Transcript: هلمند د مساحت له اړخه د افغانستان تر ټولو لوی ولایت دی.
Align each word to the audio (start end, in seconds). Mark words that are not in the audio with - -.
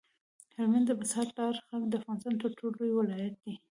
هلمند 0.55 0.85
د 0.87 0.91
مساحت 0.99 1.29
له 1.37 1.41
اړخه 1.49 1.75
د 1.87 1.93
افغانستان 1.99 2.33
تر 2.41 2.51
ټولو 2.57 2.75
لوی 2.79 2.91
ولایت 2.99 3.35
دی. 3.43 3.53